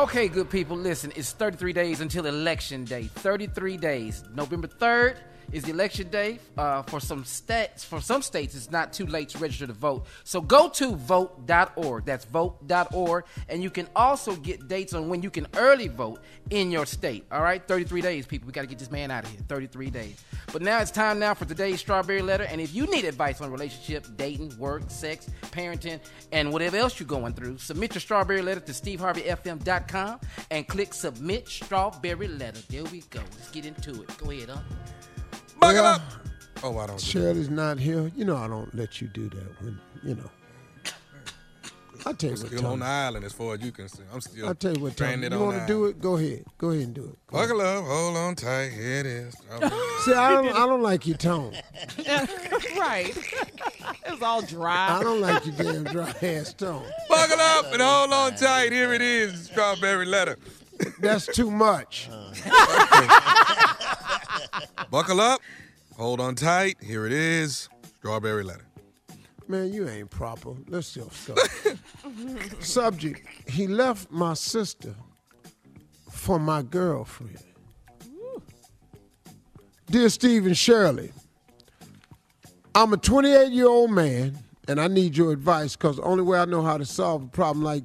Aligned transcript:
Okay, 0.00 0.28
good 0.28 0.48
people, 0.48 0.78
listen, 0.78 1.12
it's 1.14 1.32
33 1.32 1.74
days 1.74 2.00
until 2.00 2.24
election 2.24 2.84
day. 2.86 3.02
33 3.02 3.76
days. 3.76 4.24
November 4.34 4.66
3rd 4.66 5.16
is 5.52 5.68
election 5.68 6.08
day. 6.10 6.38
Uh, 6.56 6.82
for 6.82 7.00
some 7.00 7.24
states, 7.24 7.84
for 7.84 8.00
some 8.00 8.22
states, 8.22 8.54
it's 8.54 8.70
not 8.70 8.92
too 8.92 9.06
late 9.06 9.30
to 9.30 9.38
register 9.38 9.66
to 9.66 9.72
vote. 9.72 10.06
So 10.24 10.40
go 10.40 10.68
to 10.70 10.94
vote.org. 10.94 12.04
That's 12.04 12.24
vote.org, 12.24 13.24
and 13.48 13.62
you 13.62 13.70
can 13.70 13.88
also 13.94 14.36
get 14.36 14.68
dates 14.68 14.94
on 14.94 15.08
when 15.08 15.22
you 15.22 15.30
can 15.30 15.46
early 15.56 15.88
vote 15.88 16.20
in 16.50 16.70
your 16.70 16.86
state. 16.86 17.24
All 17.30 17.42
right, 17.42 17.66
33 17.66 18.00
days, 18.00 18.26
people. 18.26 18.46
We 18.46 18.52
got 18.52 18.62
to 18.62 18.66
get 18.66 18.78
this 18.78 18.90
man 18.90 19.10
out 19.10 19.24
of 19.24 19.30
here. 19.30 19.40
33 19.48 19.90
days. 19.90 20.24
But 20.52 20.62
now 20.62 20.80
it's 20.80 20.90
time 20.90 21.18
now 21.18 21.34
for 21.34 21.44
today's 21.44 21.80
strawberry 21.80 22.22
letter. 22.22 22.44
And 22.44 22.60
if 22.60 22.74
you 22.74 22.86
need 22.86 23.04
advice 23.04 23.40
on 23.40 23.50
relationship, 23.50 24.06
dating, 24.16 24.56
work, 24.58 24.82
sex, 24.88 25.28
parenting, 25.52 26.00
and 26.32 26.52
whatever 26.52 26.76
else 26.76 26.98
you're 26.98 27.06
going 27.06 27.34
through, 27.34 27.58
submit 27.58 27.94
your 27.94 28.00
strawberry 28.00 28.42
letter 28.42 28.60
to 28.60 28.72
steveharveyfm.com 28.72 30.20
and 30.50 30.66
click 30.66 30.94
submit 30.94 31.48
strawberry 31.48 32.28
letter. 32.28 32.60
There 32.68 32.84
we 32.84 33.00
go. 33.10 33.20
Let's 33.36 33.50
get 33.50 33.66
into 33.66 34.02
it. 34.02 34.18
Go 34.18 34.30
ahead, 34.30 34.50
huh? 34.50 34.60
Buckle 35.60 35.82
Well, 35.82 35.94
up. 35.94 36.02
Oh, 36.62 36.78
I 36.78 36.86
don't. 36.86 36.98
do 36.98 37.04
Shirley's 37.04 37.48
not 37.50 37.78
here. 37.78 38.10
You 38.16 38.24
know 38.24 38.36
I 38.36 38.46
don't 38.48 38.74
let 38.74 39.00
you 39.00 39.08
do 39.08 39.28
that 39.30 39.62
when 39.62 39.78
you 40.02 40.14
know. 40.14 40.30
I'll 42.06 42.14
tell 42.14 42.30
you 42.30 42.36
that. 42.36 42.44
what, 42.44 42.52
Still 42.58 42.66
on 42.72 42.78
the 42.78 42.86
island 42.86 43.26
as 43.26 43.32
far 43.34 43.54
as 43.54 43.60
you 43.60 43.72
can 43.72 43.86
see. 43.88 44.02
I'm 44.12 44.20
still. 44.22 44.48
I'll 44.48 44.54
tell 44.54 44.72
you 44.74 44.80
what, 44.82 44.96
Tony. 44.96 45.12
stranded 45.12 45.32
You 45.32 45.38
want 45.38 45.58
to 45.60 45.66
do 45.66 45.84
it? 45.84 46.00
Go 46.00 46.16
ahead. 46.16 46.44
Go 46.56 46.70
ahead 46.70 46.84
and 46.84 46.94
do 46.94 47.04
it. 47.04 47.18
Go 47.26 47.36
ahead. 47.36 47.48
Buckle 47.50 47.60
up. 47.60 47.84
Hold 47.84 48.16
on 48.16 48.34
tight. 48.36 48.70
Here 48.70 49.00
it 49.00 49.06
is. 49.06 49.34
See, 50.04 50.14
I 50.14 50.30
don't, 50.30 50.48
I 50.48 50.66
don't 50.66 50.82
like 50.82 51.06
your 51.06 51.18
tone. 51.18 51.52
right. 52.78 53.12
it 54.06 54.10
was 54.10 54.22
all 54.22 54.40
dry. 54.40 54.98
I 54.98 55.02
don't 55.02 55.20
like 55.20 55.44
your 55.44 55.54
damn 55.56 55.84
dry 55.84 56.14
ass 56.22 56.54
tone. 56.54 56.84
Buckle 57.08 57.38
up 57.38 57.66
and 57.72 57.82
hold 57.82 58.12
on 58.14 58.34
tight. 58.34 58.72
Here 58.72 58.94
it 58.94 59.02
is. 59.02 59.46
Strawberry 59.46 60.06
letter. 60.06 60.38
That's 61.00 61.26
too 61.26 61.50
much. 61.50 62.08
Buckle 64.90 65.20
up. 65.20 65.40
Hold 65.96 66.20
on 66.20 66.34
tight. 66.34 66.76
Here 66.82 67.06
it 67.06 67.12
is. 67.12 67.68
Strawberry 67.98 68.44
letter. 68.44 68.66
Man, 69.48 69.72
you 69.72 69.88
ain't 69.88 70.10
proper. 70.10 70.54
Let's 70.68 70.94
just 70.94 71.26
go. 71.26 71.34
Subject: 72.60 73.26
He 73.48 73.66
left 73.66 74.10
my 74.10 74.34
sister 74.34 74.94
for 76.10 76.38
my 76.38 76.62
girlfriend. 76.62 77.38
Dear 79.90 80.08
Stephen 80.08 80.54
Shirley, 80.54 81.12
I'm 82.76 82.92
a 82.92 82.96
28 82.96 83.50
year 83.50 83.66
old 83.66 83.90
man, 83.90 84.38
and 84.68 84.80
I 84.80 84.86
need 84.86 85.16
your 85.16 85.32
advice 85.32 85.74
because 85.74 85.96
the 85.96 86.02
only 86.02 86.22
way 86.22 86.38
I 86.38 86.44
know 86.44 86.62
how 86.62 86.78
to 86.78 86.84
solve 86.84 87.24
a 87.24 87.26
problem 87.26 87.64
like 87.64 87.82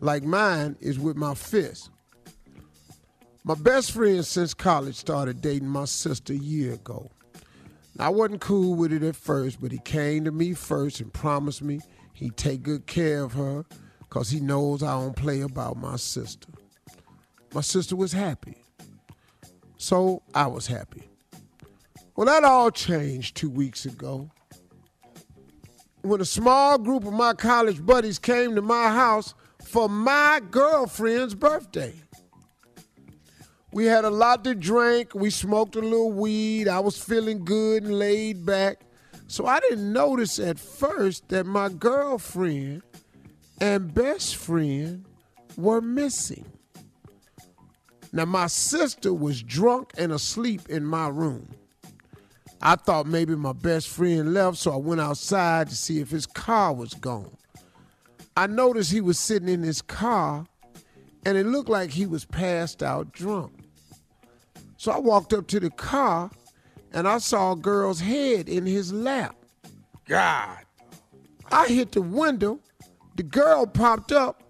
like 0.00 0.24
mine 0.24 0.76
is 0.80 0.98
with 0.98 1.16
my 1.16 1.34
fist. 1.34 1.90
My 3.46 3.54
best 3.54 3.92
friend 3.92 4.26
since 4.26 4.54
college 4.54 4.96
started 4.96 5.40
dating 5.40 5.68
my 5.68 5.84
sister 5.84 6.32
a 6.32 6.36
year 6.36 6.72
ago. 6.72 7.12
I 7.96 8.08
wasn't 8.08 8.40
cool 8.40 8.74
with 8.74 8.92
it 8.92 9.04
at 9.04 9.14
first, 9.14 9.60
but 9.60 9.70
he 9.70 9.78
came 9.78 10.24
to 10.24 10.32
me 10.32 10.52
first 10.52 11.00
and 11.00 11.12
promised 11.12 11.62
me 11.62 11.78
he'd 12.12 12.36
take 12.36 12.64
good 12.64 12.88
care 12.88 13.22
of 13.22 13.34
her 13.34 13.64
because 14.00 14.30
he 14.30 14.40
knows 14.40 14.82
I 14.82 15.00
don't 15.00 15.14
play 15.14 15.42
about 15.42 15.76
my 15.76 15.94
sister. 15.94 16.48
My 17.54 17.60
sister 17.60 17.94
was 17.94 18.10
happy. 18.10 18.64
So 19.76 20.24
I 20.34 20.48
was 20.48 20.66
happy. 20.66 21.08
Well, 22.16 22.26
that 22.26 22.42
all 22.42 22.72
changed 22.72 23.36
two 23.36 23.50
weeks 23.50 23.86
ago. 23.86 24.28
When 26.02 26.20
a 26.20 26.24
small 26.24 26.78
group 26.78 27.04
of 27.04 27.12
my 27.12 27.34
college 27.34 27.86
buddies 27.86 28.18
came 28.18 28.56
to 28.56 28.62
my 28.62 28.88
house 28.88 29.34
for 29.64 29.88
my 29.88 30.40
girlfriend's 30.50 31.36
birthday. 31.36 31.94
We 33.76 33.84
had 33.84 34.06
a 34.06 34.10
lot 34.10 34.42
to 34.44 34.54
drink. 34.54 35.14
We 35.14 35.28
smoked 35.28 35.76
a 35.76 35.80
little 35.80 36.10
weed. 36.10 36.66
I 36.66 36.80
was 36.80 36.96
feeling 36.96 37.44
good 37.44 37.82
and 37.82 37.98
laid 37.98 38.46
back. 38.46 38.80
So 39.26 39.44
I 39.44 39.60
didn't 39.60 39.92
notice 39.92 40.38
at 40.38 40.58
first 40.58 41.28
that 41.28 41.44
my 41.44 41.68
girlfriend 41.68 42.80
and 43.60 43.92
best 43.92 44.36
friend 44.36 45.04
were 45.58 45.82
missing. 45.82 46.46
Now, 48.14 48.24
my 48.24 48.46
sister 48.46 49.12
was 49.12 49.42
drunk 49.42 49.92
and 49.98 50.10
asleep 50.10 50.70
in 50.70 50.82
my 50.82 51.08
room. 51.08 51.46
I 52.62 52.76
thought 52.76 53.06
maybe 53.06 53.36
my 53.36 53.52
best 53.52 53.88
friend 53.88 54.32
left, 54.32 54.56
so 54.56 54.72
I 54.72 54.76
went 54.76 55.02
outside 55.02 55.68
to 55.68 55.76
see 55.76 56.00
if 56.00 56.08
his 56.08 56.24
car 56.24 56.72
was 56.72 56.94
gone. 56.94 57.36
I 58.38 58.46
noticed 58.46 58.90
he 58.90 59.02
was 59.02 59.18
sitting 59.18 59.50
in 59.50 59.62
his 59.62 59.82
car 59.82 60.46
and 61.26 61.36
it 61.36 61.44
looked 61.44 61.68
like 61.68 61.90
he 61.90 62.06
was 62.06 62.24
passed 62.24 62.82
out 62.82 63.12
drunk. 63.12 63.65
So 64.76 64.92
I 64.92 64.98
walked 64.98 65.32
up 65.32 65.46
to 65.48 65.60
the 65.60 65.70
car 65.70 66.30
and 66.92 67.06
I 67.08 67.18
saw 67.18 67.52
a 67.52 67.56
girl's 67.56 68.00
head 68.00 68.48
in 68.48 68.66
his 68.66 68.92
lap. 68.92 69.36
God. 70.06 70.58
I 71.50 71.66
hit 71.66 71.92
the 71.92 72.02
window, 72.02 72.60
the 73.16 73.22
girl 73.22 73.66
popped 73.66 74.12
up, 74.12 74.42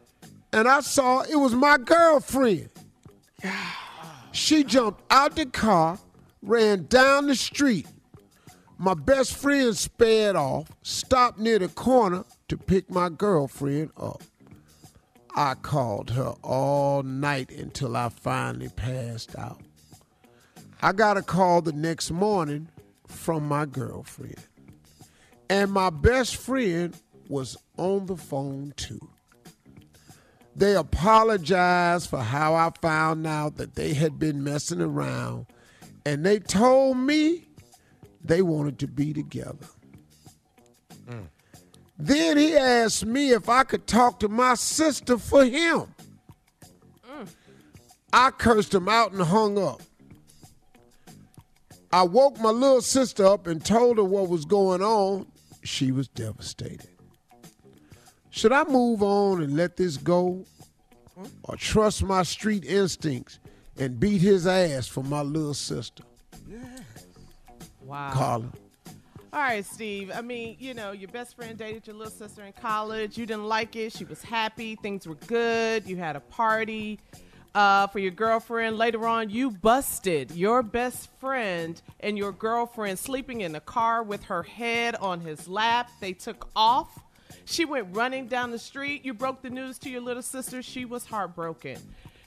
and 0.53 0.67
I 0.67 0.81
saw 0.81 1.21
it 1.23 1.37
was 1.37 1.55
my 1.55 1.77
girlfriend. 1.79 2.71
She 4.33 4.65
jumped 4.65 5.03
out 5.11 5.37
the 5.37 5.47
car, 5.47 5.99
ran 6.43 6.87
down 6.87 7.27
the 7.27 7.35
street. 7.35 7.87
My 8.79 8.95
best 8.95 9.35
friend 9.37 9.77
sped 9.77 10.37
off, 10.37 10.69
stopped 10.83 11.39
near 11.39 11.59
the 11.59 11.69
corner 11.69 12.25
to 12.49 12.57
pick 12.57 12.91
my 12.91 13.09
girlfriend 13.09 13.91
up. 13.97 14.23
I 15.35 15.55
called 15.55 16.11
her 16.11 16.35
all 16.43 17.03
night 17.03 17.51
until 17.51 17.97
I 17.97 18.09
finally 18.09 18.69
passed 18.69 19.37
out. 19.37 19.61
I 20.83 20.93
got 20.93 21.17
a 21.17 21.23
call 21.23 21.63
the 21.63 21.73
next 21.73 22.11
morning 22.11 22.69
from 23.07 23.47
my 23.47 23.67
girlfriend. 23.67 24.37
And 25.49 25.71
my 25.73 25.91
best 25.91 26.37
friend 26.37 26.97
was 27.29 27.57
on 27.77 28.07
the 28.07 28.17
phone 28.17 28.73
too. 28.77 29.01
They 30.55 30.75
apologized 30.75 32.09
for 32.09 32.21
how 32.21 32.55
I 32.55 32.71
found 32.81 33.27
out 33.27 33.57
that 33.57 33.75
they 33.75 33.93
had 33.95 34.19
been 34.19 34.43
messing 34.43 34.81
around, 34.81 35.47
and 36.07 36.25
they 36.25 36.39
told 36.39 36.97
me 36.97 37.45
they 38.25 38.41
wanted 38.43 38.79
to 38.79 38.87
be 38.87 39.13
together. 39.13 39.67
Then 41.99 42.37
he 42.37 42.57
asked 42.57 43.07
me 43.07 43.31
if 43.31 43.49
I 43.49 43.65
could 43.65 43.87
talk 43.87 44.21
to 44.21 44.29
my 44.29 44.55
sister 44.55 45.17
for 45.17 45.45
him. 45.45 45.95
Mm. 47.11 47.29
I 48.13 48.31
cursed 48.31 48.75
him 48.75 48.89
out 48.89 49.13
and 49.13 49.23
hung 49.23 49.59
up. 49.59 49.81
I 51.93 52.03
woke 52.03 52.39
my 52.41 52.51
little 52.51 52.83
sister 52.83 53.25
up 53.25 53.47
and 53.47 53.65
told 53.65 53.99
her 53.99 54.05
what 54.05 54.29
was 54.29 54.45
going 54.45 54.83
on. 54.83 55.27
She 55.63 55.93
was 55.93 56.09
devastated. 56.09 56.89
Should 58.31 58.53
I 58.53 58.65
move 58.65 59.03
on 59.03 59.43
and 59.43 59.57
let 59.57 59.77
this 59.77 59.97
go? 59.97 60.45
Or 61.45 61.57
trust 61.57 62.03
my 62.03 62.23
street 62.23 62.65
instincts 62.65 63.39
and 63.79 63.99
beat 63.99 64.21
his 64.21 64.47
ass 64.47 64.87
for 64.87 65.03
my 65.03 65.23
little 65.23 65.55
sister? 65.55 66.05
Wow. 67.83 68.11
Carla. 68.13 68.53
All 69.33 69.43
right, 69.43 69.65
Steve. 69.65 70.11
I 70.15 70.21
mean, 70.21 70.57
you 70.59 70.75
know, 70.75 70.93
your 70.93 71.09
best 71.09 71.37
friend 71.37 71.57
dated 71.57 71.87
your 71.87 71.97
little 71.97 72.13
sister 72.13 72.45
in 72.45 72.53
college. 72.53 73.17
You 73.17 73.27
didn't 73.27 73.45
like 73.45 73.77
it. 73.77 73.93
She 73.93 74.05
was 74.05 74.23
happy. 74.23 74.77
Things 74.77 75.07
were 75.07 75.15
good. 75.27 75.87
You 75.87 75.97
had 75.97 76.17
a 76.17 76.21
party 76.21 76.99
uh, 77.57 77.87
for 77.87 77.99
your 77.99 78.11
girlfriend. 78.11 78.77
Later 78.77 79.07
on, 79.07 79.31
you 79.31 79.51
busted 79.51 80.31
your 80.33 80.63
best 80.63 81.09
friend 81.19 81.81
and 82.01 82.19
your 82.19 82.31
girlfriend 82.31 82.99
sleeping 82.99 83.41
in 83.41 83.55
a 83.55 83.61
car 83.61 84.03
with 84.03 84.23
her 84.25 84.43
head 84.43 84.95
on 84.97 85.21
his 85.21 85.49
lap. 85.49 85.91
They 85.99 86.13
took 86.13 86.51
off. 86.55 87.03
She 87.47 87.65
went 87.65 87.97
running 87.97 88.27
down 88.27 88.51
the 88.51 88.59
street. 88.59 89.07
You 89.07 89.15
broke 89.15 89.41
the 89.41 89.49
news 89.49 89.79
to 89.79 89.91
your 89.91 90.03
little 90.03 90.23
sister. 90.23 90.63
She 90.63 90.85
was 90.85 91.07
heartbroken. 91.07 91.79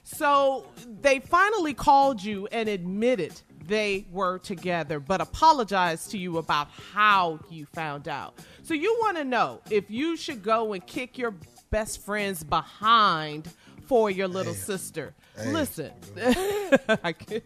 So 0.02 0.66
they 1.00 1.20
finally 1.20 1.74
called 1.74 2.20
you 2.20 2.48
and 2.50 2.68
admitted 2.68 3.40
they 3.68 4.06
were 4.10 4.38
together, 4.38 4.98
but 4.98 5.20
apologized 5.20 6.10
to 6.10 6.18
you 6.18 6.38
about 6.38 6.70
how 6.92 7.38
you 7.48 7.66
found 7.66 8.08
out. 8.08 8.34
So 8.64 8.74
you 8.74 8.96
want 9.00 9.16
to 9.18 9.24
know 9.24 9.60
if 9.70 9.92
you 9.92 10.16
should 10.16 10.42
go 10.42 10.72
and 10.72 10.84
kick 10.84 11.16
your 11.16 11.34
best 11.70 12.04
friend's 12.04 12.42
behind 12.42 13.48
for 13.90 14.08
your 14.08 14.28
little 14.28 14.54
sister. 14.54 15.12
Listen, 15.46 15.90
it, 16.16 17.44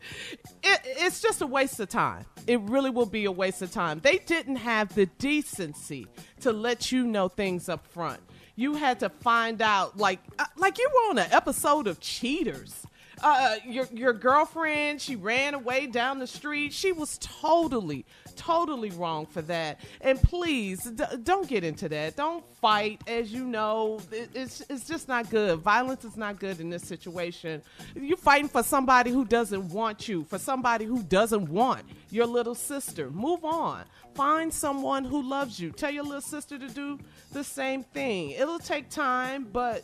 it's 0.62 1.23
just 1.23 1.41
a 1.41 1.46
waste 1.46 1.81
of 1.81 1.88
time. 1.88 2.26
It 2.46 2.61
really 2.61 2.91
will 2.91 3.06
be 3.06 3.25
a 3.25 3.32
waste 3.32 3.62
of 3.62 3.73
time. 3.73 4.00
They 4.00 4.19
didn't 4.19 4.56
have 4.56 4.94
the 4.94 5.06
decency 5.06 6.06
to 6.43 6.52
let 6.52 6.93
you 6.93 7.06
know 7.06 7.29
things 7.29 7.70
up 7.70 7.87
front. 7.87 8.20
You 8.56 8.75
had 8.75 9.00
to 9.00 9.08
find 9.08 9.62
out, 9.62 9.96
like, 9.96 10.20
uh, 10.38 10.44
like 10.58 10.76
you 10.76 10.87
were 10.93 11.11
on 11.12 11.19
an 11.19 11.32
episode 11.32 11.87
of 11.87 11.99
Cheaters. 12.00 12.85
Uh, 13.24 13.56
your 13.66 13.86
your 13.92 14.12
girlfriend, 14.12 15.00
she 15.00 15.16
ran 15.16 15.54
away 15.54 15.86
down 15.86 16.18
the 16.18 16.26
street. 16.26 16.72
She 16.72 16.92
was 16.92 17.18
totally, 17.18 18.04
totally 18.36 18.90
wrong 18.90 19.24
for 19.24 19.40
that. 19.42 19.80
And 20.02 20.20
please, 20.22 20.84
d- 20.84 21.04
don't 21.22 21.48
get 21.48 21.64
into 21.64 21.88
that. 21.88 22.16
Don't 22.16 22.44
fight. 22.56 23.00
As 23.06 23.32
you 23.32 23.44
know, 23.44 24.00
it, 24.12 24.28
it's 24.34 24.62
it's 24.68 24.86
just 24.86 25.08
not 25.08 25.30
good. 25.30 25.58
Violence 25.60 26.04
is 26.04 26.16
not 26.18 26.38
good 26.38 26.60
in 26.60 26.68
this 26.68 26.82
situation. 26.84 27.62
You're 27.94 28.18
fighting 28.18 28.48
for 28.48 28.62
somebody 28.62 29.10
who 29.10 29.24
doesn't 29.24 29.70
want 29.70 30.06
you, 30.06 30.24
for 30.24 30.38
somebody 30.38 30.84
who 30.84 31.02
doesn't 31.02 31.48
want 31.48 31.84
your 32.10 32.26
little 32.26 32.54
sister. 32.54 33.10
Move 33.10 33.44
on. 33.44 33.84
Find 34.14 34.52
someone 34.52 35.04
who 35.04 35.22
loves 35.22 35.58
you. 35.58 35.72
Tell 35.72 35.90
your 35.90 36.04
little 36.04 36.20
sister 36.20 36.58
to 36.58 36.68
do 36.68 37.00
the 37.32 37.42
same 37.42 37.82
thing. 37.82 38.30
It'll 38.30 38.60
take 38.60 38.90
time, 38.90 39.48
but 39.50 39.82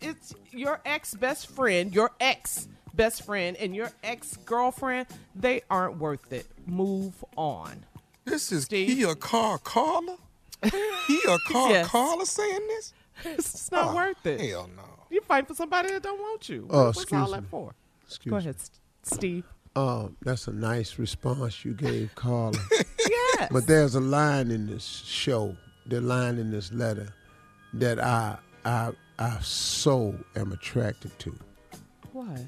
it's 0.00 0.34
your 0.50 0.80
ex 0.84 1.14
best 1.14 1.48
friend, 1.50 1.94
your 1.94 2.10
ex 2.20 2.68
best 2.94 3.24
friend, 3.24 3.56
and 3.56 3.74
your 3.74 3.90
ex 4.02 4.36
girlfriend. 4.44 5.06
They 5.34 5.62
aren't 5.70 5.98
worth 5.98 6.32
it. 6.32 6.46
Move 6.66 7.24
on. 7.36 7.84
This 8.24 8.50
is 8.52 8.64
Steve? 8.64 8.88
he 8.88 9.02
a 9.04 9.14
car 9.14 9.58
caller? 9.58 10.16
He 10.62 11.20
a 11.28 11.38
car 11.52 11.70
Yes. 11.70 11.88
caller 11.88 12.24
saying 12.24 12.66
this? 12.68 12.92
It's 13.24 13.70
not 13.70 13.92
Oh, 13.92 13.94
worth 13.96 14.26
it. 14.26 14.40
Hell 14.40 14.68
no. 14.76 14.82
You 15.10 15.20
fight 15.20 15.46
for 15.46 15.54
somebody 15.54 15.90
that 15.92 16.02
don't 16.02 16.18
want 16.18 16.48
you. 16.48 16.66
Oh, 16.70 16.86
What's 16.86 17.02
excuse 17.02 17.20
all 17.20 17.26
me. 17.28 17.32
that 17.34 17.46
for? 17.48 17.74
Excuse 18.06 18.30
Go 18.30 18.36
ahead, 18.36 18.56
S- 18.56 18.70
Steve. 19.04 19.44
Uh, 19.76 20.08
that's 20.22 20.48
a 20.48 20.52
nice 20.52 20.98
response 20.98 21.64
you 21.64 21.72
gave, 21.74 22.14
Carla. 22.14 22.58
Yes. 23.38 23.48
but 23.52 23.66
there's 23.68 23.94
a 23.94 24.00
line 24.00 24.50
in 24.50 24.66
this 24.66 24.84
show, 24.84 25.54
the 25.86 26.00
line 26.00 26.38
in 26.38 26.50
this 26.50 26.72
letter, 26.72 27.14
that 27.74 28.02
I 28.02 28.38
I 28.64 28.92
I 29.18 29.38
so 29.40 30.14
am 30.34 30.52
attracted 30.52 31.18
to. 31.20 31.38
what? 32.12 32.40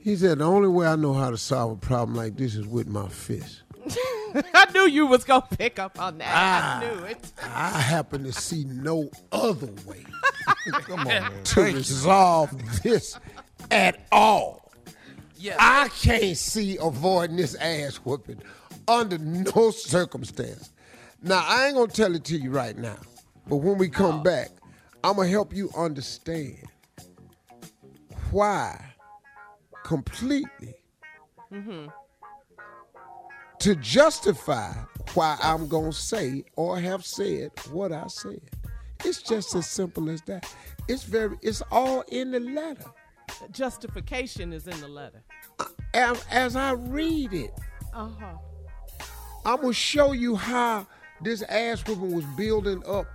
He 0.00 0.14
said 0.16 0.38
the 0.38 0.44
only 0.44 0.68
way 0.68 0.86
I 0.86 0.96
know 0.96 1.12
how 1.12 1.30
to 1.30 1.36
solve 1.36 1.72
a 1.72 1.76
problem 1.76 2.16
like 2.16 2.36
this 2.36 2.54
is 2.54 2.66
with 2.66 2.86
my 2.86 3.08
fist. 3.08 3.62
I 4.54 4.70
knew 4.72 4.88
you 4.88 5.06
was 5.06 5.24
gonna 5.24 5.46
pick 5.58 5.78
up 5.78 6.00
on 6.00 6.18
that. 6.18 6.32
Ah. 6.32 6.78
I 6.78 6.84
knew 6.84 7.04
it. 7.04 7.32
I 7.42 7.80
happen 7.80 8.22
to 8.24 8.32
see 8.32 8.64
no 8.64 9.10
other 9.32 9.72
way 9.84 10.04
Come 10.72 11.06
on, 11.06 11.42
to 11.44 11.62
resolve 11.62 12.82
this 12.82 13.18
at 13.70 14.06
all. 14.12 14.72
Yes. 15.36 15.56
I 15.58 15.88
can't 15.88 16.36
see 16.36 16.78
avoiding 16.80 17.36
this 17.36 17.54
ass 17.56 17.96
whooping 17.96 18.40
under 18.88 19.18
no 19.18 19.70
circumstance. 19.70 20.72
Now, 21.22 21.44
I 21.46 21.66
ain't 21.66 21.76
gonna 21.76 21.88
tell 21.88 22.14
it 22.14 22.24
to 22.26 22.36
you 22.36 22.50
right 22.50 22.76
now, 22.76 22.96
but 23.48 23.56
when 23.56 23.78
we 23.78 23.88
come 23.88 24.22
back, 24.22 24.50
I'm 25.04 25.16
gonna 25.16 25.28
help 25.28 25.54
you 25.54 25.70
understand 25.76 26.56
why 28.30 28.84
completely 29.84 30.74
to 33.60 33.74
justify 33.76 34.72
why 35.14 35.38
I'm 35.40 35.68
gonna 35.68 35.92
say 35.92 36.44
or 36.56 36.78
have 36.80 37.04
said 37.06 37.50
what 37.70 37.92
I 37.92 38.06
said. 38.08 38.40
It's 39.04 39.22
just 39.22 39.54
as 39.54 39.66
simple 39.66 40.10
as 40.10 40.20
that. 40.22 40.52
It's 40.88 41.04
very, 41.04 41.36
it's 41.42 41.62
all 41.70 42.02
in 42.08 42.32
the 42.32 42.40
letter. 42.40 42.84
Justification 43.52 44.52
is 44.52 44.66
in 44.66 44.80
the 44.80 44.88
letter. 44.88 45.22
As, 45.94 46.24
as 46.30 46.56
I 46.56 46.72
read 46.72 47.32
it, 47.32 47.52
Uh 47.94 48.08
huh. 48.20 48.34
I'm 49.44 49.60
gonna 49.60 49.72
show 49.72 50.12
you 50.12 50.34
how 50.36 50.86
this 51.22 51.42
ass 51.42 51.86
whooping 51.86 52.14
was 52.14 52.24
building 52.36 52.82
up 52.86 53.06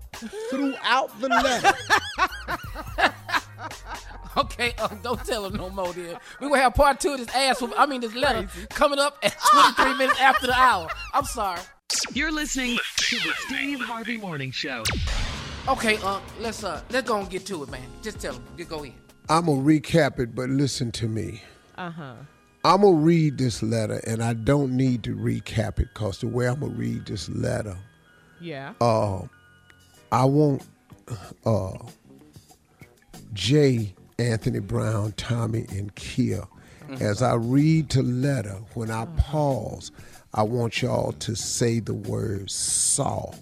throughout 0.50 1.20
the 1.20 1.30
letter. 1.30 1.74
Okay, 4.38 4.72
um, 4.82 4.98
don't 5.04 5.24
tell 5.26 5.46
him 5.46 5.56
no 5.58 5.70
more. 5.70 5.92
Then 5.92 6.18
we 6.40 6.48
gonna 6.48 6.62
have 6.62 6.74
part 6.74 7.02
two 7.02 7.12
of 7.12 7.18
this 7.20 7.36
ass. 7.36 7.62
whoop- 7.62 7.74
I 7.78 7.86
mean, 7.86 8.00
this 8.00 8.16
letter 8.16 8.48
coming 8.70 8.98
up 8.98 9.18
at 9.24 9.36
23 9.76 9.98
minutes 9.98 10.20
after 10.22 10.48
the 10.48 10.54
hour. 10.54 10.88
I'm 11.14 11.26
sorry. 11.26 11.60
You're 12.14 12.32
listening 12.32 12.78
to 12.96 13.16
the 13.18 13.34
Steve 13.48 13.82
Harvey 13.82 14.16
Morning 14.18 14.52
Show. 14.52 14.84
Okay, 15.68 15.98
uh, 15.98 16.22
let's 16.40 16.64
uh, 16.64 16.82
let's 16.92 17.06
go 17.10 17.20
and 17.20 17.30
get 17.30 17.46
to 17.48 17.62
it, 17.64 17.70
man. 17.70 17.84
Just 18.02 18.22
tell 18.22 18.34
him. 18.34 18.44
Just 18.58 18.70
go 18.70 18.84
in. 18.84 18.94
I'm 19.28 19.48
gonna 19.48 19.62
recap 19.62 20.18
it, 20.20 20.34
but 20.34 20.50
listen 20.50 20.94
to 20.94 21.10
me. 21.10 21.44
Uh 21.78 21.92
huh. 21.92 22.14
I'm 22.64 22.82
gonna 22.84 22.96
read 22.96 23.38
this 23.38 23.62
letter, 23.62 24.02
and 24.08 24.24
I 24.24 24.32
don't 24.34 24.78
need 24.78 25.04
to 25.04 25.16
recap 25.16 25.78
it 25.80 25.90
because 25.94 26.20
the 26.20 26.28
way 26.30 26.48
I'm 26.48 26.62
gonna 26.62 26.72
read 26.72 27.06
this 27.06 27.28
letter, 27.28 27.76
Yeah. 28.40 28.74
uh, 28.80 29.24
I 30.12 30.26
want 30.26 30.64
uh, 31.46 31.78
Jay, 33.34 33.94
Anthony 34.20 34.60
Brown, 34.60 35.14
Tommy, 35.14 35.66
and 35.70 35.94
Kia. 35.96 36.44
As 37.00 37.22
I 37.22 37.36
read 37.36 37.90
the 37.90 38.04
letter, 38.04 38.58
when 38.74 38.92
I 38.92 39.06
pause, 39.18 39.92
I 40.34 40.44
want 40.44 40.82
y'all 40.82 41.14
to 41.14 41.36
say 41.36 41.80
the 41.80 41.94
word 41.94 42.52
Saul. 42.52 43.36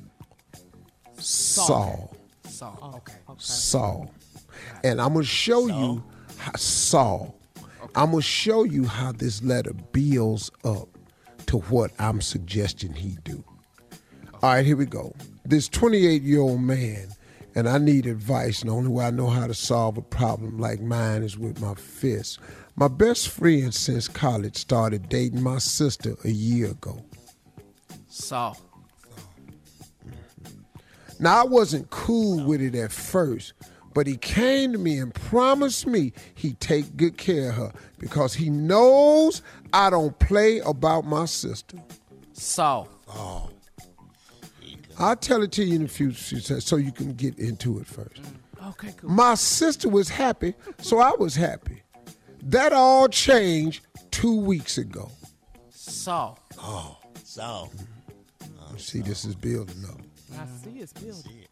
Saul. 1.17 2.15
Saul. 2.47 2.93
okay. 2.97 3.17
Saul. 3.37 4.13
And 4.83 5.01
I'm 5.01 5.13
going 5.13 5.25
to 5.25 5.29
show 5.29 5.65
you 5.67 6.03
how 6.37 6.51
Saul. 6.55 7.35
I'm 7.95 8.11
going 8.11 8.21
to 8.21 8.27
show 8.27 8.63
you 8.63 8.85
how 8.85 9.11
this 9.11 9.43
letter 9.43 9.73
builds 9.91 10.51
up 10.63 10.87
to 11.47 11.57
what 11.57 11.91
I'm 11.97 12.21
suggesting 12.21 12.93
he 12.93 13.17
do. 13.23 13.43
All 14.43 14.53
right, 14.53 14.65
here 14.65 14.77
we 14.77 14.85
go. 14.85 15.13
This 15.49 15.67
28 15.67 16.21
year 16.21 16.41
old 16.41 16.61
man, 16.61 17.07
and 17.55 17.67
I 17.67 17.79
need 17.79 18.05
advice, 18.05 18.61
and 18.61 18.69
the 18.69 18.75
only 18.75 18.91
way 18.91 19.05
I 19.05 19.09
know 19.09 19.25
how 19.25 19.47
to 19.47 19.55
solve 19.55 19.97
a 19.97 20.01
problem 20.03 20.59
like 20.59 20.79
mine 20.79 21.23
is 21.23 21.39
with 21.39 21.59
my 21.59 21.73
fists. 21.73 22.37
My 22.75 22.87
best 22.87 23.29
friend 23.29 23.73
since 23.73 24.07
college 24.07 24.55
started 24.55 25.09
dating 25.09 25.41
my 25.41 25.57
sister 25.57 26.15
a 26.23 26.29
year 26.29 26.67
ago. 26.69 27.03
So, 28.07 28.53
Now, 31.19 31.41
I 31.41 31.45
wasn't 31.45 31.89
cool 31.89 32.45
with 32.45 32.61
it 32.61 32.75
at 32.75 32.91
first, 32.91 33.53
but 33.95 34.05
he 34.05 34.17
came 34.17 34.71
to 34.73 34.77
me 34.77 34.99
and 34.99 35.11
promised 35.11 35.87
me 35.87 36.13
he'd 36.35 36.59
take 36.59 36.95
good 36.95 37.17
care 37.17 37.49
of 37.49 37.55
her 37.55 37.73
because 37.97 38.35
he 38.35 38.51
knows 38.51 39.41
I 39.73 39.89
don't 39.89 40.17
play 40.19 40.59
about 40.59 41.05
my 41.05 41.25
sister. 41.25 41.79
so, 42.33 42.87
I'll 44.99 45.15
tell 45.15 45.41
it 45.43 45.51
to 45.53 45.63
you 45.63 45.75
in 45.77 45.83
the 45.83 45.87
future 45.87 46.17
few 46.17 46.39
seconds 46.39 46.65
so 46.65 46.75
you 46.75 46.91
can 46.91 47.13
get 47.13 47.39
into 47.39 47.79
it 47.79 47.87
first. 47.87 48.21
Mm. 48.21 48.69
Okay. 48.69 48.93
Cool. 48.97 49.09
My 49.09 49.35
sister 49.35 49.87
was 49.89 50.09
happy, 50.09 50.53
so 50.79 50.99
I 50.99 51.11
was 51.17 51.35
happy. 51.35 51.81
That 52.43 52.73
all 52.73 53.07
changed 53.07 53.85
two 54.11 54.37
weeks 54.39 54.77
ago. 54.77 55.09
so. 55.69 56.37
Oh. 56.57 56.97
So, 57.23 57.69
You 58.73 58.79
see, 58.79 59.01
this 59.01 59.23
is 59.23 59.35
building 59.35 59.85
up. 59.87 60.01
I 60.33 60.45
see 60.63 60.79
it's 60.79 60.91
building. 60.93 61.45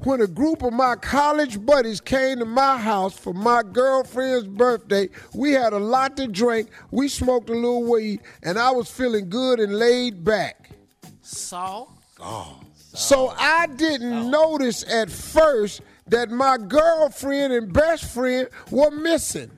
when 0.00 0.20
a 0.20 0.26
group 0.26 0.62
of 0.62 0.72
my 0.72 0.96
college 0.96 1.64
buddies 1.64 2.00
came 2.00 2.40
to 2.40 2.44
my 2.44 2.76
house 2.76 3.16
for 3.16 3.32
my 3.32 3.62
girlfriend's 3.62 4.48
birthday, 4.48 5.08
we 5.34 5.52
had 5.52 5.72
a 5.72 5.78
lot 5.78 6.16
to 6.16 6.26
drink, 6.26 6.68
we 6.90 7.06
smoked 7.06 7.48
a 7.48 7.52
little 7.54 7.84
weed, 7.88 8.20
and 8.42 8.58
I 8.58 8.72
was 8.72 8.90
feeling 8.90 9.30
good 9.30 9.60
and 9.60 9.78
laid 9.78 10.24
back. 10.24 10.70
So, 11.22 11.88
So 12.94 13.34
I 13.36 13.66
didn't 13.66 14.30
notice 14.30 14.84
at 14.90 15.10
first 15.10 15.82
that 16.06 16.30
my 16.30 16.56
girlfriend 16.56 17.52
and 17.52 17.72
best 17.72 18.04
friend 18.12 18.48
were 18.70 18.90
missing. 18.90 19.50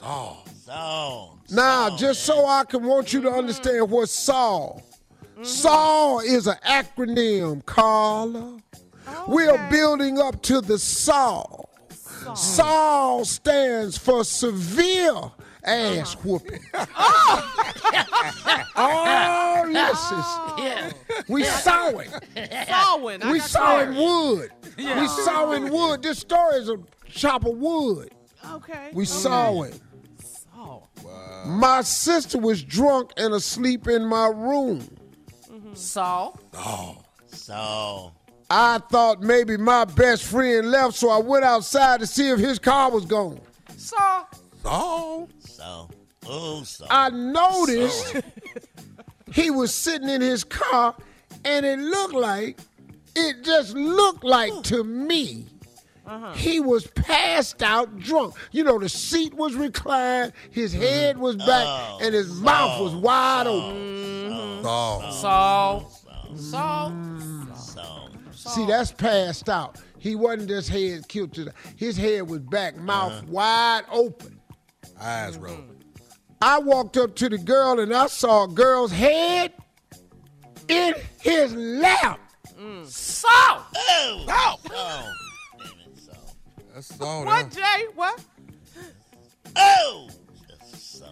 so, 0.00 0.36
so, 0.64 1.38
Now, 1.50 1.96
just 1.96 2.22
so 2.24 2.46
I 2.46 2.64
can 2.64 2.84
want 2.84 3.12
you 3.12 3.20
to 3.22 3.30
understand 3.30 3.90
what 3.90 4.08
Saul. 4.08 4.82
Saul 5.42 6.20
is 6.20 6.46
an 6.46 6.56
acronym, 6.64 7.64
Carla. 7.66 8.58
We 9.26 9.46
are 9.48 9.70
building 9.70 10.20
up 10.20 10.40
to 10.42 10.60
the 10.60 10.78
Saul. 10.78 11.68
Saul 12.36 13.24
stands 13.24 13.98
for 13.98 14.22
severe 14.24 15.32
ass 15.64 16.14
uh-huh. 16.14 16.28
whooping. 16.28 16.60
oh, 18.76 19.64
listen. 19.66 20.64
yeah. 20.64 20.90
Oh. 21.10 21.22
We 21.28 21.44
saw 21.44 21.88
it. 21.98 22.10
Sawing. 22.68 23.22
I 23.22 23.32
We 23.32 23.38
got 23.38 23.48
saw 23.48 23.78
it 23.80 23.84
cars. 23.84 23.96
in 23.96 24.02
wood. 24.02 24.50
We 24.76 25.08
saw 25.08 25.52
in 25.52 25.70
wood. 25.70 26.02
This 26.02 26.18
story 26.18 26.56
is 26.56 26.68
a 26.68 26.76
chop 27.08 27.44
of 27.44 27.56
wood. 27.56 28.12
Okay. 28.52 28.90
We 28.92 29.04
saw 29.04 29.62
it. 29.62 29.80
Saw. 30.24 30.82
Wow. 31.04 31.44
My 31.46 31.82
sister 31.82 32.38
was 32.38 32.62
drunk 32.62 33.12
and 33.16 33.34
asleep 33.34 33.86
in 33.86 34.04
my 34.04 34.26
room. 34.28 34.80
Mm-hmm. 35.50 35.74
Saw. 35.74 36.32
So, 36.52 36.96
so, 37.26 38.12
I 38.50 38.78
thought 38.90 39.22
maybe 39.22 39.56
my 39.56 39.84
best 39.84 40.24
friend 40.24 40.70
left, 40.70 40.94
so 40.94 41.08
I 41.08 41.18
went 41.18 41.44
outside 41.44 42.00
to 42.00 42.06
see 42.06 42.28
if 42.28 42.38
his 42.38 42.58
car 42.58 42.90
was 42.90 43.04
gone. 43.06 43.40
So, 44.62 44.68
Oh, 44.70 45.28
so, 45.40 45.90
oh, 46.26 46.62
so. 46.62 46.86
I 46.90 47.10
noticed 47.10 48.16
he 49.32 49.50
was 49.50 49.74
sitting 49.74 50.08
in 50.08 50.20
his 50.20 50.44
car, 50.44 50.94
and 51.44 51.66
it 51.66 51.78
looked 51.78 52.14
like, 52.14 52.58
it 53.14 53.44
just 53.44 53.74
looked 53.74 54.24
like 54.24 54.62
to 54.64 54.84
me 54.84 55.46
uh-huh. 56.04 56.32
He 56.34 56.58
was 56.58 56.86
passed 56.88 57.62
out 57.62 57.98
drunk. 57.98 58.34
You 58.50 58.64
know, 58.64 58.78
the 58.78 58.88
seat 58.88 59.34
was 59.34 59.54
reclined, 59.54 60.32
his 60.50 60.72
head 60.72 61.16
was 61.16 61.36
back, 61.36 61.66
Oh, 61.66 61.98
and 62.02 62.12
his 62.12 62.32
mouth 62.40 62.80
was 62.80 62.94
wide 62.94 63.46
open. 63.46 64.62
Saul. 64.62 65.90
so, 65.90 66.36
Saul. 66.36 66.92
So, 67.54 68.50
See, 68.50 68.66
that's 68.66 68.90
passed 68.90 69.48
out. 69.48 69.80
He 69.98 70.16
wasn't 70.16 70.48
just 70.48 70.68
head 70.68 71.06
killed 71.06 71.32
to 71.34 71.44
the. 71.44 71.54
His 71.76 71.96
head 71.96 72.28
was 72.28 72.40
back, 72.40 72.76
mouth 72.76 73.24
wide 73.28 73.84
open. 73.90 74.40
Eyes 75.02 75.36
rolling. 75.36 75.68
I 76.40 76.58
walked 76.58 76.96
up 76.96 77.14
to 77.16 77.28
the 77.28 77.38
girl 77.38 77.78
and 77.80 77.92
I 77.94 78.06
saw 78.06 78.44
a 78.44 78.48
girl's 78.48 78.92
head 78.92 79.52
in 80.68 80.94
his 81.20 81.52
lap. 81.54 82.20
Saul. 82.84 83.64
oh, 83.76 84.24
Saul. 84.26 84.60
so, 84.64 84.70
damn 85.58 85.66
it, 85.66 85.98
so, 85.98 86.12
That's 86.74 86.94
Saul. 86.96 87.24
What, 87.24 87.50
there. 87.50 87.62
Jay? 87.64 87.84
What? 87.94 88.24
oh, 89.56 90.08
so. 90.76 91.06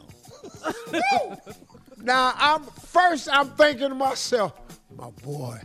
Now 2.02 2.32
I'm 2.37 2.62
first 2.64 3.28
I'm 3.30 3.49
thinking 3.50 3.88
to 3.90 3.94
myself, 3.94 4.52
my 4.97 5.11
boy, 5.23 5.61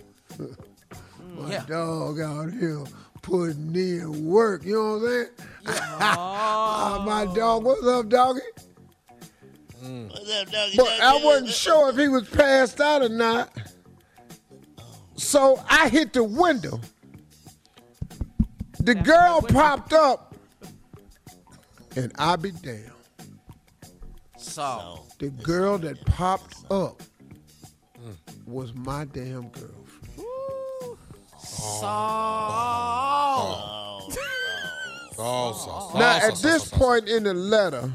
my 1.35 1.49
Yeah. 1.51 1.63
dog 1.67 2.19
out 2.19 2.51
here 2.51 2.83
putting 3.21 3.75
in 3.75 4.25
work. 4.25 4.65
You 4.65 4.73
know 4.75 4.97
what 4.97 4.97
I'm 4.97 5.01
saying? 5.01 5.29
Ah, 5.67 6.44
my 7.05 7.25
dog, 7.33 7.63
what's 7.63 7.85
up, 7.85 8.09
doggy? 8.09 8.41
Mm. 9.83 10.09
What's 10.09 10.31
up, 10.31 10.51
doggy? 10.51 10.77
But 10.77 10.99
I 11.01 11.23
wasn't 11.23 11.49
sure 11.49 11.89
if 11.89 11.97
he 11.97 12.07
was 12.07 12.27
passed 12.27 12.81
out 12.81 13.03
or 13.03 13.09
not. 13.09 13.51
So 15.15 15.63
I 15.69 15.89
hit 15.89 16.13
the 16.13 16.23
window. 16.23 16.79
The 18.79 18.95
girl 18.95 19.41
popped 19.41 19.93
up, 19.93 20.35
and 21.95 22.11
I 22.17 22.35
be 22.35 22.51
damned. 22.51 22.91
Saul. 24.37 25.07
The 25.19 25.29
girl 25.29 25.77
that 25.79 26.03
popped 26.05 26.57
up 26.69 27.01
mm. 27.99 28.15
was 28.45 28.73
my 28.73 29.05
damn 29.05 29.49
girlfriend. 29.49 30.29
Saul. 31.39 32.14
Now, 35.95 36.17
at 36.17 36.35
this 36.35 36.69
point 36.69 37.07
in 37.07 37.23
the 37.23 37.33
letter, 37.33 37.91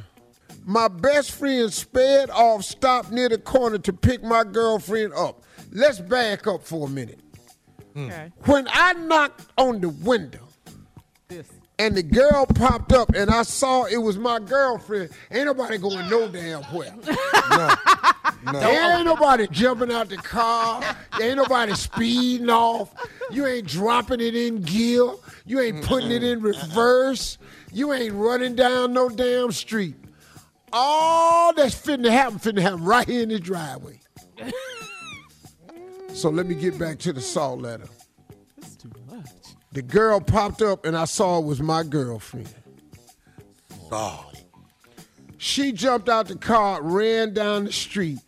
my 0.64 0.88
best 0.88 1.32
friend 1.32 1.72
sped 1.72 2.30
off, 2.30 2.64
stopped 2.64 3.10
near 3.10 3.28
the 3.28 3.38
corner 3.38 3.78
to 3.78 3.92
pick 3.92 4.22
my 4.22 4.44
girlfriend 4.44 5.12
up. 5.14 5.42
Let's 5.72 6.00
back 6.00 6.46
up 6.46 6.62
for 6.64 6.86
a 6.86 6.90
minute. 6.90 7.20
Okay. 7.96 8.30
When 8.44 8.68
I 8.70 8.92
knocked 8.94 9.46
on 9.58 9.80
the 9.80 9.88
window 9.88 10.46
This. 11.28 11.48
and 11.78 11.96
the 11.96 12.02
girl 12.04 12.46
popped 12.46 12.92
up 12.92 13.10
and 13.14 13.30
I 13.30 13.42
saw 13.42 13.84
it 13.84 13.96
was 13.98 14.16
my 14.16 14.38
girlfriend, 14.38 15.10
ain't 15.30 15.46
nobody 15.46 15.76
going 15.78 16.08
no 16.08 16.28
damn 16.28 16.62
where. 16.64 16.94
No. 18.42 18.58
Ain't 18.58 19.04
nobody 19.04 19.46
jumping 19.48 19.92
out 19.92 20.08
the 20.08 20.16
car. 20.16 20.82
Ain't 21.20 21.36
nobody 21.36 21.74
speeding 21.74 22.48
off. 22.48 22.90
You 23.30 23.44
ain't 23.46 23.66
dropping 23.66 24.20
it 24.20 24.34
in 24.34 24.62
gear. 24.62 25.10
You 25.46 25.60
ain't 25.60 25.84
putting 25.84 26.10
it 26.10 26.22
in 26.22 26.40
reverse. 26.40 27.38
You 27.72 27.92
ain't 27.92 28.14
running 28.14 28.54
down 28.54 28.92
no 28.92 29.08
damn 29.08 29.52
street. 29.52 29.94
All 30.72 31.52
that's 31.52 31.74
fitting 31.74 32.04
to 32.04 32.12
happen, 32.12 32.38
fitting 32.38 32.56
to 32.56 32.62
happen 32.62 32.84
right 32.84 33.06
here 33.06 33.22
in 33.22 33.28
the 33.28 33.40
driveway. 33.40 34.00
so 36.12 36.30
let 36.30 36.46
me 36.46 36.54
get 36.54 36.78
back 36.78 36.98
to 37.00 37.12
the 37.12 37.20
salt 37.20 37.60
letter. 37.60 37.86
This 38.56 38.70
is 38.70 38.76
too 38.76 38.90
much. 39.10 39.26
The 39.72 39.82
girl 39.82 40.20
popped 40.20 40.62
up 40.62 40.84
and 40.84 40.96
I 40.96 41.04
saw 41.04 41.38
it 41.38 41.44
was 41.44 41.60
my 41.60 41.82
girlfriend. 41.82 42.54
Saul. 43.88 44.32
She 45.38 45.72
jumped 45.72 46.08
out 46.08 46.28
the 46.28 46.36
car, 46.36 46.82
ran 46.82 47.32
down 47.32 47.64
the 47.64 47.72
street. 47.72 48.18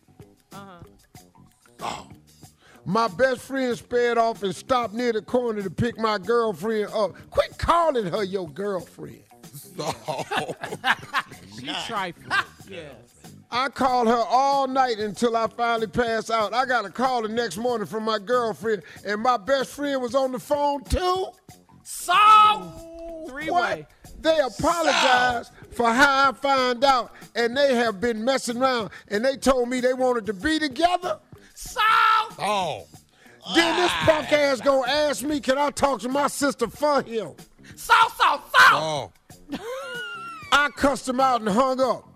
Oh. 2.93 2.99
My 2.99 3.07
best 3.07 3.41
friend 3.41 3.75
sped 3.75 4.17
off 4.17 4.43
and 4.43 4.55
stopped 4.55 4.93
near 4.93 5.13
the 5.13 5.21
corner 5.21 5.63
to 5.63 5.69
pick 5.69 5.97
my 5.97 6.19
girlfriend 6.19 6.91
up. 6.93 7.13
Quit 7.31 7.57
calling 7.57 8.05
her 8.05 8.23
your 8.23 8.47
girlfriend. 8.49 9.23
Saul. 9.53 10.55
She 11.59 11.71
trifling. 11.87 12.31
yes. 12.69 12.95
I 13.49 13.69
called 13.69 14.07
her 14.07 14.23
all 14.27 14.67
night 14.67 14.97
until 14.99 15.37
I 15.37 15.47
finally 15.47 15.87
passed 15.87 16.31
out. 16.31 16.53
I 16.53 16.65
got 16.65 16.85
a 16.85 16.89
call 16.89 17.21
the 17.21 17.29
next 17.29 17.57
morning 17.57 17.87
from 17.87 18.03
my 18.03 18.19
girlfriend, 18.19 18.83
and 19.05 19.21
my 19.21 19.37
best 19.37 19.69
friend 19.69 20.01
was 20.01 20.15
on 20.15 20.31
the 20.31 20.39
phone 20.39 20.83
too. 20.85 21.27
So 21.83 22.13
three 23.29 23.49
way. 23.49 23.85
They 24.19 24.39
apologized 24.39 25.51
for 25.71 25.91
how 25.91 26.29
I 26.29 26.33
found 26.33 26.83
out, 26.83 27.11
and 27.35 27.55
they 27.55 27.75
have 27.75 28.01
been 28.01 28.25
messing 28.25 28.57
around, 28.57 28.89
and 29.09 29.23
they 29.23 29.37
told 29.37 29.69
me 29.69 29.79
they 29.79 29.93
wanted 29.93 30.25
to 30.25 30.33
be 30.33 30.59
together. 30.59 31.19
Saul. 31.53 32.22
Saul. 32.35 32.87
Then 33.55 33.75
this 33.75 33.91
punk 34.01 34.31
ass 34.31 34.61
gonna 34.61 34.89
ask 34.89 35.23
me, 35.23 35.39
can 35.39 35.57
I 35.57 35.69
talk 35.71 36.01
to 36.01 36.09
my 36.09 36.27
sister 36.27 36.67
for 36.67 37.01
him? 37.01 37.31
So, 37.75 37.93
so, 38.17 38.41
so. 38.57 38.69
Saul. 38.69 39.13
I 40.51 40.69
cussed 40.75 41.09
him 41.09 41.19
out 41.19 41.41
and 41.41 41.49
hung 41.49 41.81
up. 41.81 42.07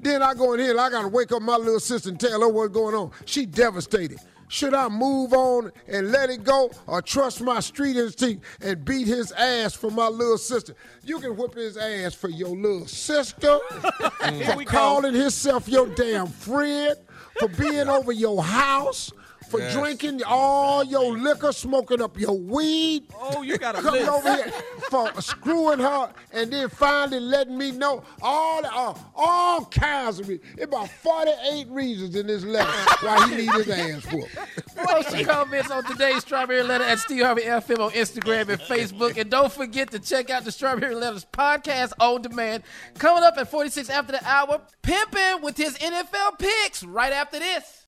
Then 0.00 0.22
I 0.22 0.34
go 0.34 0.52
in 0.52 0.60
here 0.60 0.72
and 0.72 0.80
I 0.80 0.90
gotta 0.90 1.08
wake 1.08 1.32
up 1.32 1.42
my 1.42 1.56
little 1.56 1.80
sister 1.80 2.10
and 2.10 2.20
tell 2.20 2.40
her 2.40 2.48
what's 2.48 2.72
going 2.72 2.94
on. 2.94 3.10
She 3.24 3.46
devastated. 3.46 4.18
Should 4.48 4.72
I 4.72 4.88
move 4.88 5.34
on 5.34 5.70
and 5.86 6.10
let 6.10 6.30
it 6.30 6.42
go 6.42 6.70
or 6.86 7.02
trust 7.02 7.42
my 7.42 7.60
street 7.60 7.96
instinct 7.96 8.44
and 8.62 8.82
beat 8.82 9.06
his 9.06 9.30
ass 9.32 9.74
for 9.74 9.90
my 9.90 10.08
little 10.08 10.38
sister? 10.38 10.74
You 11.04 11.20
can 11.20 11.36
whip 11.36 11.54
his 11.54 11.76
ass 11.76 12.14
for 12.14 12.30
your 12.30 12.56
little 12.56 12.86
sister, 12.86 13.58
for 13.70 14.56
we 14.56 14.64
go. 14.64 14.70
calling 14.70 15.14
himself 15.14 15.68
your 15.68 15.86
damn 15.88 16.28
friend, 16.28 16.96
for 17.38 17.48
being 17.48 17.88
over 17.88 18.10
your 18.10 18.42
house, 18.42 19.12
for 19.48 19.60
Yes. 19.60 19.74
drinking 19.74 20.22
all 20.26 20.84
your 20.84 21.16
liquor, 21.16 21.52
smoking 21.52 22.00
up 22.02 22.18
your 22.18 22.38
weed. 22.38 23.04
Oh, 23.18 23.42
you 23.42 23.56
got 23.58 23.78
a 23.78 23.82
coming 23.82 24.02
list. 24.06 24.12
over 24.12 24.36
here 24.36 24.52
for 24.90 25.20
screwing 25.20 25.78
her 25.78 26.12
and 26.32 26.52
then 26.52 26.68
finally 26.68 27.20
letting 27.20 27.56
me 27.56 27.72
know 27.72 28.02
all 28.22 28.62
the, 28.62 28.72
uh, 28.74 28.94
all 29.14 29.64
kinds 29.66 30.20
of 30.20 30.28
reasons. 30.28 30.46
It's 30.54 30.64
about 30.64 30.88
48 30.90 31.68
reasons 31.68 32.14
in 32.14 32.26
this 32.26 32.44
letter 32.44 32.70
why 33.00 33.28
he 33.28 33.36
need 33.36 33.50
his 33.52 33.68
ass 33.68 34.04
whooped. 34.12 34.36
Post 34.76 35.16
your 35.16 35.26
comments 35.26 35.70
on 35.70 35.84
today's 35.84 36.20
Strawberry 36.22 36.62
Letter 36.62 36.84
at 36.84 36.98
Steve 37.00 37.24
Harvey 37.24 37.42
FM 37.42 37.80
on 37.80 37.90
Instagram 37.92 38.48
and 38.48 38.60
Facebook. 38.60 39.16
And 39.16 39.30
don't 39.30 39.52
forget 39.52 39.90
to 39.90 39.98
check 39.98 40.30
out 40.30 40.44
the 40.44 40.52
Strawberry 40.52 40.94
Letters 40.94 41.26
podcast 41.32 41.92
on 41.98 42.22
demand. 42.22 42.62
Coming 42.98 43.24
up 43.24 43.36
at 43.38 43.50
46 43.50 43.90
after 43.90 44.12
the 44.12 44.24
hour, 44.28 44.60
pimping 44.82 45.42
with 45.42 45.56
his 45.56 45.76
NFL 45.78 46.38
picks 46.38 46.84
right 46.84 47.12
after 47.12 47.38
this. 47.38 47.86